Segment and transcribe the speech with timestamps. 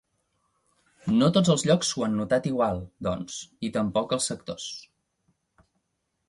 [1.19, 3.37] No tots els llocs ho han notat igual, doncs,
[3.69, 4.67] i tampoc els sectors.